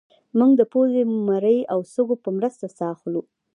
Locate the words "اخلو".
2.95-3.21